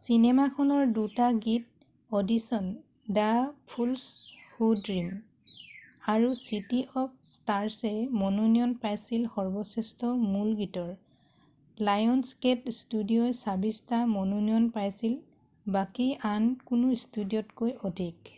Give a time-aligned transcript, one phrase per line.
[0.00, 2.66] চিনেমাখনৰ ২ টা গীত audition
[3.16, 3.24] the
[3.72, 4.04] fools
[4.58, 5.08] who dream
[6.12, 7.90] আৰু চিটী অৱ স্টাৰছে
[8.22, 10.88] মনোনয়ন পাইছিল সৰ্বশ্ৰেষ্ঠ মূল গীতৰ।
[11.90, 15.18] লায়নছগেট ষ্টুডিঅʼই ২৬টা মনোনয়ন পাইছিল–
[15.80, 18.36] বাকী আন কোনো ষ্টুডিঅʼতকৈ অধিক।